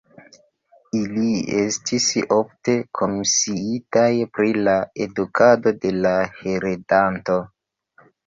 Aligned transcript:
Ili 0.99 1.33
estis 1.63 2.07
ofte 2.37 2.75
komisiitaj 3.01 4.07
pri 4.37 4.55
la 4.69 4.75
edukado 5.07 5.75
de 5.85 5.93
la 6.09 6.15
heredanto. 6.41 7.37